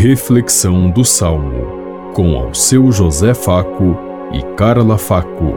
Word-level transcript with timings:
Reflexão 0.00 0.88
do 0.88 1.04
Salmo, 1.04 2.12
com 2.14 2.36
ao 2.36 2.54
seu 2.54 2.92
José 2.92 3.34
Faco 3.34 3.96
e 4.32 4.40
Carla 4.54 4.96
Faco. 4.96 5.54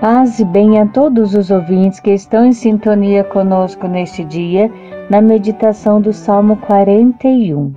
Paz 0.00 0.38
e 0.38 0.44
bem 0.46 0.80
a 0.80 0.86
todos 0.86 1.34
os 1.34 1.50
ouvintes 1.50 2.00
que 2.00 2.12
estão 2.12 2.46
em 2.46 2.54
sintonia 2.54 3.22
conosco 3.24 3.86
neste 3.86 4.24
dia, 4.24 4.72
na 5.10 5.20
meditação 5.20 6.00
do 6.00 6.14
Salmo 6.14 6.56
41. 6.56 7.74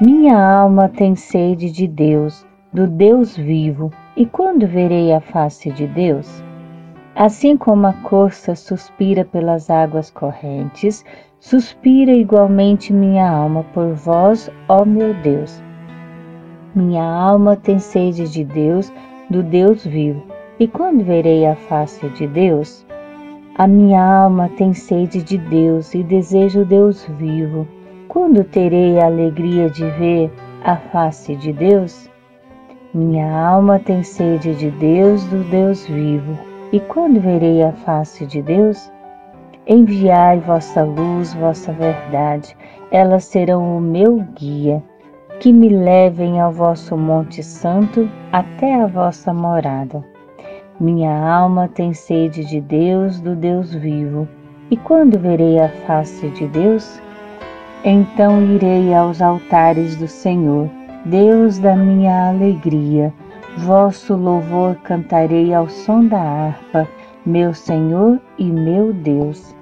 Minha 0.00 0.38
alma 0.38 0.88
tem 0.88 1.16
sede 1.16 1.68
de 1.72 1.88
Deus, 1.88 2.46
do 2.72 2.86
Deus 2.86 3.36
vivo, 3.36 3.90
e 4.16 4.24
quando 4.24 4.66
verei 4.66 5.12
a 5.12 5.20
face 5.20 5.70
de 5.70 5.86
Deus? 5.86 6.42
Assim 7.16 7.56
como 7.56 7.86
a 7.86 7.92
corça 7.92 8.54
suspira 8.54 9.24
pelas 9.24 9.70
águas 9.70 10.10
correntes, 10.10 11.04
suspira 11.40 12.12
igualmente 12.12 12.92
minha 12.92 13.28
alma 13.28 13.64
por 13.74 13.92
vós, 13.94 14.50
ó 14.68 14.84
meu 14.84 15.14
Deus. 15.14 15.62
Minha 16.74 17.04
alma 17.04 17.56
tem 17.56 17.78
sede 17.78 18.28
de 18.28 18.44
Deus, 18.44 18.92
do 19.30 19.42
Deus 19.42 19.84
vivo. 19.84 20.22
E 20.58 20.66
quando 20.66 21.04
verei 21.04 21.46
a 21.46 21.56
face 21.56 22.08
de 22.10 22.26
Deus? 22.26 22.86
A 23.56 23.66
minha 23.66 24.02
alma 24.02 24.48
tem 24.56 24.74
sede 24.74 25.22
de 25.22 25.38
Deus 25.38 25.94
e 25.94 26.02
desejo 26.02 26.62
o 26.62 26.64
Deus 26.64 27.04
vivo. 27.18 27.66
Quando 28.08 28.44
terei 28.44 28.98
a 28.98 29.06
alegria 29.06 29.70
de 29.70 29.84
ver 29.90 30.32
a 30.64 30.76
face 30.76 31.36
de 31.36 31.52
Deus? 31.52 32.10
Minha 32.94 33.36
alma 33.36 33.80
tem 33.80 34.04
sede 34.04 34.54
de 34.54 34.70
Deus, 34.70 35.24
do 35.24 35.42
Deus 35.50 35.84
vivo. 35.84 36.38
E 36.72 36.78
quando 36.78 37.20
verei 37.20 37.60
a 37.60 37.72
face 37.72 38.24
de 38.24 38.40
Deus? 38.40 38.88
Enviai 39.66 40.38
vossa 40.38 40.84
luz, 40.84 41.34
vossa 41.34 41.72
verdade, 41.72 42.56
elas 42.92 43.24
serão 43.24 43.76
o 43.76 43.80
meu 43.80 44.24
guia, 44.36 44.80
que 45.40 45.52
me 45.52 45.68
levem 45.70 46.40
ao 46.40 46.52
vosso 46.52 46.96
Monte 46.96 47.42
Santo 47.42 48.08
até 48.30 48.80
a 48.80 48.86
vossa 48.86 49.34
morada. 49.34 50.04
Minha 50.78 51.18
alma 51.18 51.66
tem 51.66 51.92
sede 51.92 52.44
de 52.44 52.60
Deus, 52.60 53.20
do 53.20 53.34
Deus 53.34 53.74
vivo. 53.74 54.28
E 54.70 54.76
quando 54.76 55.18
verei 55.18 55.58
a 55.58 55.68
face 55.68 56.28
de 56.28 56.46
Deus? 56.46 57.02
Então 57.84 58.40
irei 58.54 58.94
aos 58.94 59.20
altares 59.20 59.96
do 59.96 60.06
Senhor, 60.06 60.70
Deus 61.04 61.58
da 61.58 61.76
minha 61.76 62.30
alegria. 62.30 63.12
Vosso 63.58 64.16
louvor 64.16 64.74
cantarei 64.76 65.52
ao 65.52 65.68
som 65.68 66.06
da 66.06 66.18
harpa, 66.18 66.88
meu 67.26 67.52
Senhor 67.52 68.18
e 68.38 68.44
meu 68.44 68.92
Deus. 68.92 69.54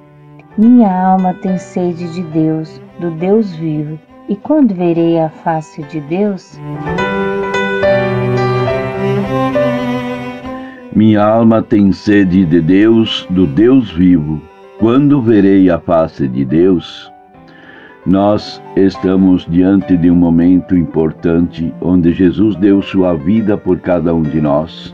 Minha 0.56 0.90
alma 0.90 1.34
tem 1.34 1.58
sede 1.58 2.12
de 2.12 2.22
Deus, 2.22 2.80
do 3.00 3.10
Deus 3.10 3.52
vivo, 3.54 3.98
e 4.28 4.36
quando 4.36 4.72
verei 4.72 5.18
a 5.18 5.28
face 5.28 5.82
de 5.82 6.00
Deus? 6.00 6.60
Minha 10.94 11.24
alma 11.24 11.60
tem 11.60 11.90
sede 11.90 12.44
de 12.44 12.60
Deus, 12.60 13.26
do 13.28 13.46
Deus 13.46 13.90
vivo. 13.90 14.40
Quando 14.78 15.20
verei 15.20 15.68
a 15.68 15.78
face 15.80 16.28
de 16.28 16.44
Deus? 16.44 17.11
Nós 18.04 18.60
estamos 18.74 19.46
diante 19.48 19.96
de 19.96 20.10
um 20.10 20.16
momento 20.16 20.76
importante 20.76 21.72
onde 21.80 22.12
Jesus 22.12 22.56
deu 22.56 22.82
sua 22.82 23.14
vida 23.14 23.56
por 23.56 23.78
cada 23.78 24.12
um 24.12 24.22
de 24.22 24.40
nós. 24.40 24.92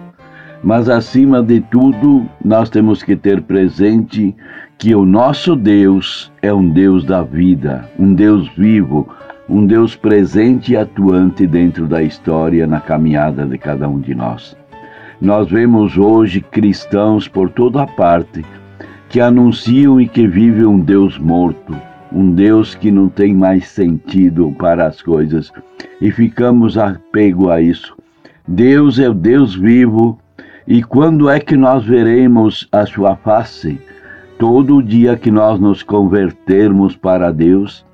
Mas 0.63 0.91
acima 0.91 1.43
de 1.43 1.61
tudo, 1.61 2.27
nós 2.45 2.69
temos 2.69 3.03
que 3.03 3.17
ter 3.17 3.41
presente 3.41 4.37
que 4.77 4.95
o 4.95 5.07
nosso 5.07 5.57
Deus 5.57 6.31
é 6.43 6.53
um 6.53 6.69
Deus 6.69 7.03
da 7.03 7.23
vida, 7.23 7.89
um 7.99 8.13
Deus 8.13 8.47
vivo, 8.55 9.09
um 9.49 9.65
Deus 9.65 9.97
presente 9.97 10.73
e 10.73 10.77
atuante 10.77 11.47
dentro 11.47 11.87
da 11.87 12.03
história, 12.03 12.67
na 12.67 12.79
caminhada 12.79 13.47
de 13.47 13.57
cada 13.57 13.89
um 13.89 13.99
de 13.99 14.15
nós. 14.15 14.55
Nós 15.19 15.49
vemos 15.49 15.97
hoje 15.97 16.43
cristãos 16.43 17.27
por 17.27 17.49
toda 17.49 17.87
parte 17.87 18.45
que 19.09 19.19
anunciam 19.19 19.99
e 19.99 20.07
que 20.07 20.27
vivem 20.27 20.67
um 20.67 20.79
Deus 20.79 21.17
morto, 21.19 21.75
um 22.13 22.33
Deus 22.33 22.75
que 22.75 22.91
não 22.91 23.09
tem 23.09 23.35
mais 23.35 23.69
sentido 23.69 24.55
para 24.59 24.87
as 24.87 25.03
coisas 25.03 25.53
e 26.01 26.11
ficamos 26.11 26.79
apego 26.79 27.51
a 27.51 27.61
isso. 27.61 27.97
Deus 28.47 28.99
é 28.99 29.09
o 29.09 29.15
Deus 29.15 29.55
vivo 29.55 30.19
e 30.67 30.83
quando 30.83 31.29
é 31.29 31.41
que 31.41 31.57
nós 31.57 31.85
veremos 31.85 32.69
a 32.73 32.87
sua 32.87 33.17
face? 33.17 33.81
Todo 34.39 34.83
dia 34.83 35.17
que 35.17 35.31
nós 35.31 35.59
nos 35.59 35.83
convertermos 35.83 36.95
para 36.95 37.33
Deus 37.33 37.85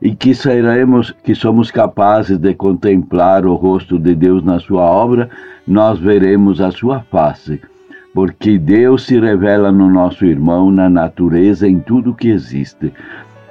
e 0.00 0.14
que 0.14 0.34
seremos, 0.34 1.12
que 1.22 1.34
somos 1.34 1.70
capazes 1.70 2.38
de 2.38 2.52
contemplar 2.54 3.46
o 3.46 3.54
rosto 3.54 3.98
de 3.98 4.14
Deus 4.14 4.42
na 4.42 4.58
sua 4.58 4.82
obra, 4.82 5.30
nós 5.66 5.98
veremos 5.98 6.60
a 6.60 6.72
sua 6.72 7.00
face. 7.00 7.60
Porque 8.12 8.58
Deus 8.58 9.04
se 9.04 9.18
revela 9.18 9.70
no 9.70 9.88
nosso 9.88 10.26
irmão, 10.26 10.70
na 10.70 10.90
natureza, 10.90 11.68
em 11.68 11.78
tudo 11.78 12.14
que 12.14 12.28
existe. 12.28 12.92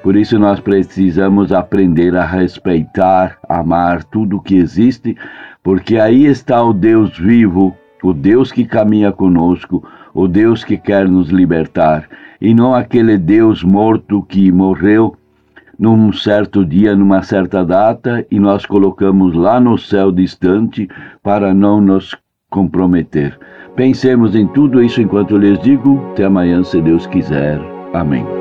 Por 0.03 0.15
isso 0.15 0.39
nós 0.39 0.59
precisamos 0.59 1.51
aprender 1.51 2.15
a 2.15 2.25
respeitar, 2.25 3.37
amar 3.47 4.03
tudo 4.03 4.41
que 4.41 4.55
existe, 4.55 5.15
porque 5.63 5.97
aí 5.97 6.25
está 6.25 6.63
o 6.63 6.73
Deus 6.73 7.17
vivo, 7.17 7.75
o 8.01 8.13
Deus 8.13 8.51
que 8.51 8.65
caminha 8.65 9.11
conosco, 9.11 9.83
o 10.13 10.27
Deus 10.27 10.63
que 10.63 10.77
quer 10.77 11.07
nos 11.07 11.29
libertar, 11.29 12.09
e 12.39 12.53
não 12.53 12.73
aquele 12.73 13.17
Deus 13.17 13.63
morto 13.63 14.23
que 14.23 14.51
morreu 14.51 15.15
num 15.77 16.11
certo 16.11 16.65
dia, 16.65 16.95
numa 16.95 17.21
certa 17.21 17.63
data, 17.63 18.25
e 18.29 18.39
nós 18.39 18.65
colocamos 18.65 19.35
lá 19.35 19.59
no 19.59 19.77
céu 19.77 20.11
distante 20.11 20.87
para 21.23 21.53
não 21.53 21.79
nos 21.79 22.15
comprometer. 22.49 23.37
Pensemos 23.75 24.35
em 24.35 24.45
tudo 24.45 24.83
isso 24.83 25.01
enquanto 25.01 25.31
eu 25.31 25.37
lhes 25.37 25.59
digo. 25.59 25.99
Até 26.11 26.25
amanhã, 26.25 26.63
se 26.63 26.81
Deus 26.81 27.07
quiser. 27.07 27.59
Amém. 27.93 28.40